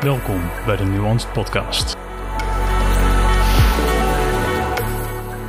Welkom 0.00 0.40
bij 0.66 0.76
de 0.76 0.84
Nuanced 0.84 1.32
Podcast. 1.32 1.96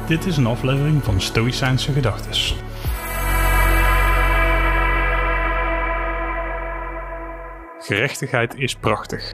Dit 0.08 0.26
is 0.26 0.38
een 0.38 0.46
aflevering 0.46 1.04
van 1.04 1.22
Stoïcijnse 1.22 1.92
Gedachtes. 1.92 2.56
Gerechtigheid 7.80 8.56
is 8.56 8.76
prachtig. 8.76 9.34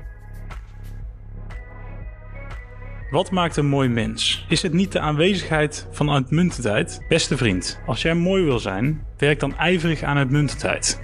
Wat 3.09 3.31
maakt 3.31 3.57
een 3.57 3.67
mooi 3.67 3.89
mens? 3.89 4.45
Is 4.49 4.61
het 4.61 4.73
niet 4.73 4.91
de 4.91 4.99
aanwezigheid 4.99 5.87
van 5.91 6.09
uitmuntendheid? 6.09 7.01
Beste 7.07 7.37
vriend, 7.37 7.79
als 7.85 8.01
jij 8.01 8.13
mooi 8.13 8.43
wil 8.43 8.59
zijn, 8.59 9.05
werk 9.17 9.39
dan 9.39 9.57
ijverig 9.57 10.03
aan 10.03 10.17
uitmuntendheid. 10.17 11.01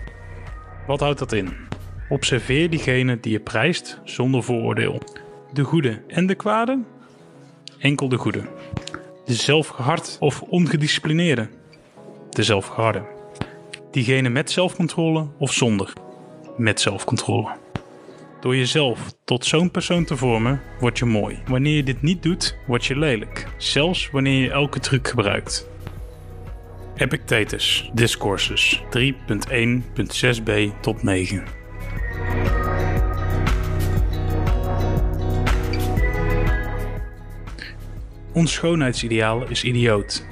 Wat 0.88 1.00
houdt 1.00 1.20
dat 1.20 1.32
in? 1.32 1.71
Observeer 2.12 2.70
diegene 2.70 3.20
die 3.20 3.32
je 3.32 3.40
prijst 3.40 4.00
zonder 4.04 4.44
vooroordeel. 4.44 5.02
De 5.54 5.64
goede 5.64 6.02
en 6.08 6.26
de 6.26 6.36
kwade? 6.36 6.80
Enkel 7.80 8.10
de 8.10 8.18
goede. 8.18 8.42
De 9.26 9.34
zelfgehard 9.34 10.18
of 10.20 10.42
ongedisciplineerde? 10.42 11.50
De 12.30 12.44
zelfgeharde. 12.44 13.04
Diegene 13.92 14.30
met 14.30 14.52
zelfcontrole 14.52 15.28
of 15.38 15.54
zonder? 15.54 15.94
Met 16.58 16.82
zelfcontrole. 16.82 17.50
Door 18.40 18.56
jezelf 18.56 19.14
tot 19.26 19.46
zo'n 19.46 19.72
persoon 19.72 20.06
te 20.06 20.18
vormen, 20.18 20.62
word 20.80 20.98
je 20.98 21.06
mooi. 21.06 21.40
Wanneer 21.46 21.76
je 21.76 21.84
dit 21.84 22.02
niet 22.02 22.24
doet, 22.24 22.58
word 22.68 22.86
je 22.86 22.98
lelijk. 22.98 23.48
Zelfs 23.58 24.10
wanneer 24.10 24.42
je 24.42 24.52
elke 24.52 24.80
truc 24.80 25.08
gebruikt. 25.08 25.70
Epictetus, 26.96 27.90
Discourses 27.94 28.82
3.1.6b 28.98 30.52
tot 30.82 31.04
9. 31.04 31.61
Ons 38.34 38.54
schoonheidsideaal 38.54 39.50
is 39.50 39.64
idioot. 39.64 40.31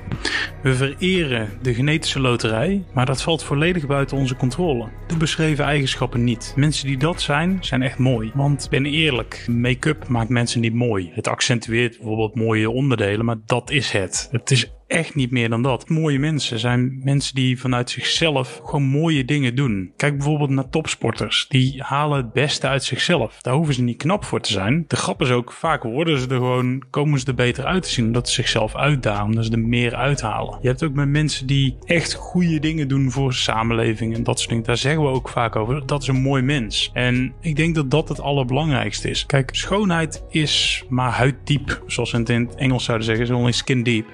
We 0.63 0.75
vereren 0.75 1.49
de 1.61 1.73
genetische 1.73 2.19
loterij, 2.19 2.83
maar 2.93 3.05
dat 3.05 3.21
valt 3.21 3.43
volledig 3.43 3.88
buiten 3.88 4.17
onze 4.17 4.35
controle. 4.35 4.88
De 5.07 5.17
beschreven 5.17 5.65
eigenschappen 5.65 6.23
niet. 6.23 6.53
Mensen 6.55 6.88
die 6.88 6.97
dat 6.97 7.21
zijn, 7.21 7.57
zijn 7.61 7.81
echt 7.81 7.97
mooi. 7.97 8.31
Want 8.33 8.67
ben 8.69 8.85
eerlijk, 8.85 9.45
make-up 9.47 10.07
maakt 10.07 10.30
mensen 10.30 10.61
niet 10.61 10.73
mooi. 10.73 11.11
Het 11.13 11.27
accentueert 11.27 11.97
bijvoorbeeld 11.97 12.35
mooie 12.35 12.69
onderdelen, 12.69 13.25
maar 13.25 13.39
dat 13.45 13.71
is 13.71 13.91
het. 13.91 14.27
Het 14.31 14.52
is 14.52 14.71
echt 14.89 15.15
niet 15.15 15.31
meer 15.31 15.49
dan 15.49 15.61
dat. 15.61 15.89
Mooie 15.89 16.19
mensen 16.19 16.59
zijn 16.59 17.02
mensen 17.03 17.35
die 17.35 17.59
vanuit 17.59 17.89
zichzelf 17.89 18.61
gewoon 18.63 18.83
mooie 18.83 19.25
dingen 19.25 19.55
doen. 19.55 19.93
Kijk 19.95 20.17
bijvoorbeeld 20.17 20.49
naar 20.49 20.69
topsporters. 20.69 21.45
Die 21.49 21.81
halen 21.83 22.17
het 22.17 22.33
beste 22.33 22.67
uit 22.67 22.83
zichzelf. 22.83 23.41
Daar 23.41 23.53
hoeven 23.53 23.73
ze 23.73 23.81
niet 23.81 23.97
knap 23.97 24.25
voor 24.25 24.41
te 24.41 24.52
zijn. 24.52 24.85
De 24.87 24.95
grap 24.95 25.21
is 25.21 25.30
ook, 25.30 25.52
vaak 25.52 25.83
worden 25.83 26.19
ze 26.19 26.27
er 26.27 26.35
gewoon, 26.35 26.83
komen 26.89 27.19
ze 27.19 27.25
er 27.25 27.35
beter 27.35 27.65
uit 27.65 27.83
te 27.83 27.89
zien. 27.89 28.05
Omdat 28.05 28.27
ze 28.27 28.33
zichzelf 28.33 28.75
uitdagen, 28.75 29.25
omdat 29.25 29.45
ze 29.45 29.52
er 29.52 29.59
meer 29.59 29.95
uithalen. 30.00 30.58
Je 30.61 30.67
hebt 30.67 30.83
ook 30.83 30.94
met 30.94 31.08
mensen 31.08 31.47
die 31.47 31.78
echt 31.86 32.14
goede 32.14 32.59
dingen 32.59 32.88
doen 32.88 33.11
voor 33.11 33.30
de 33.30 33.36
samenleving 33.36 34.16
en 34.16 34.23
dat 34.23 34.38
soort 34.38 34.50
dingen. 34.50 34.66
Daar 34.66 34.78
zeggen 34.78 35.02
we 35.02 35.09
ook 35.09 35.30
vaak 35.30 35.55
over. 35.55 35.86
Dat 35.86 36.02
is 36.02 36.08
een 36.08 36.22
mooi 36.22 36.42
mens. 36.42 36.89
En 36.94 37.33
ik 37.42 37.55
denk 37.55 37.75
dat 37.75 37.92
dat 37.92 38.09
het 38.09 38.22
allerbelangrijkste 38.22 39.09
is. 39.09 39.25
Kijk, 39.25 39.50
schoonheid 39.52 40.23
is 40.30 40.83
maar 40.89 41.11
huiddiep. 41.11 41.83
Zoals 41.88 42.11
we 42.11 42.17
het 42.17 42.30
in 42.30 42.45
het 42.45 42.55
Engels 42.55 42.83
zouden 42.83 43.05
zeggen, 43.05 43.25
is 43.25 43.31
only 43.31 43.52
skin 43.52 43.83
deep. 43.83 44.05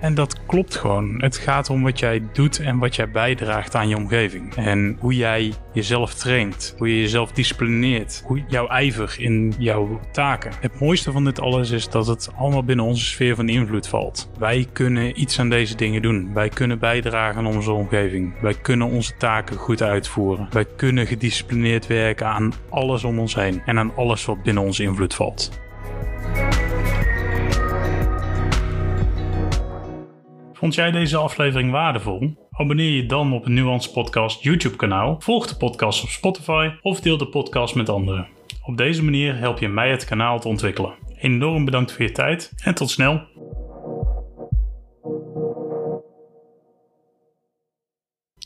En 0.00 0.14
dat 0.14 0.46
klopt 0.46 0.76
gewoon. 0.76 1.22
Het 1.22 1.36
gaat 1.36 1.70
om 1.70 1.82
wat 1.82 1.98
jij 1.98 2.22
doet 2.32 2.58
en 2.58 2.78
wat 2.78 2.96
jij 2.96 3.10
bijdraagt 3.10 3.74
aan 3.74 3.88
je 3.88 3.96
omgeving. 3.96 4.54
En 4.54 4.96
hoe 5.00 5.14
jij 5.16 5.52
jezelf 5.72 6.14
traint, 6.14 6.74
hoe 6.78 6.88
je 6.88 7.00
jezelf 7.00 7.32
disciplineert, 7.32 8.22
hoe 8.24 8.44
jouw 8.48 8.68
ijver 8.68 9.16
in 9.18 9.54
jouw 9.58 10.00
taken. 10.12 10.52
Het 10.60 10.80
mooiste 10.80 11.12
van 11.12 11.24
dit 11.24 11.40
alles 11.40 11.70
is 11.70 11.88
dat 11.88 12.06
het 12.06 12.30
allemaal 12.36 12.64
binnen 12.64 12.84
onze 12.84 13.04
sfeer 13.04 13.34
van 13.34 13.48
invloed 13.48 13.88
valt. 13.88 14.30
Wij 14.38 14.66
kunnen 14.72 15.14
iets 15.26 15.40
aan 15.40 15.48
deze 15.48 15.76
dingen 15.76 16.02
doen. 16.02 16.30
Wij 16.34 16.48
kunnen 16.48 16.78
bijdragen 16.78 17.36
aan 17.36 17.54
onze 17.54 17.72
omgeving. 17.72 18.40
Wij 18.40 18.54
kunnen 18.54 18.86
onze 18.86 19.16
taken 19.16 19.56
goed 19.56 19.82
uitvoeren. 19.82 20.48
Wij 20.50 20.64
kunnen 20.64 21.06
gedisciplineerd 21.06 21.86
werken 21.86 22.26
aan 22.26 22.52
alles 22.70 23.04
om 23.04 23.18
ons 23.18 23.34
heen 23.34 23.62
en 23.64 23.78
aan 23.78 23.96
alles 23.96 24.24
wat 24.24 24.42
binnen 24.42 24.62
onze 24.62 24.82
invloed 24.82 25.14
valt. 25.14 25.60
Vond 30.52 30.74
jij 30.74 30.90
deze 30.90 31.16
aflevering 31.16 31.70
waardevol? 31.70 32.48
Abonneer 32.50 32.92
je 32.92 33.06
dan 33.06 33.32
op 33.32 33.44
het 33.44 33.52
Nuance 33.52 33.92
Podcast 33.92 34.42
YouTube 34.42 34.76
kanaal, 34.76 35.16
volg 35.18 35.46
de 35.46 35.56
podcast 35.56 36.02
op 36.02 36.08
Spotify 36.08 36.70
of 36.82 37.00
deel 37.00 37.16
de 37.16 37.28
podcast 37.28 37.74
met 37.74 37.88
anderen. 37.88 38.28
Op 38.62 38.76
deze 38.76 39.04
manier 39.04 39.36
help 39.36 39.58
je 39.58 39.68
mij 39.68 39.90
het 39.90 40.04
kanaal 40.04 40.40
te 40.40 40.48
ontwikkelen. 40.48 40.94
Enorm 41.18 41.64
bedankt 41.64 41.92
voor 41.92 42.04
je 42.04 42.12
tijd 42.12 42.52
en 42.64 42.74
tot 42.74 42.90
snel! 42.90 43.35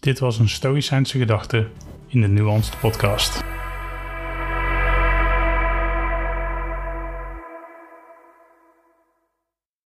Dit 0.00 0.19
was 0.19 0.38
een 0.38 0.49
Stoïcijnse 0.49 1.19
gedachte 1.19 1.66
in 2.06 2.21
de 2.21 2.28
Nuanced 2.28 2.81
Podcast. 2.81 3.43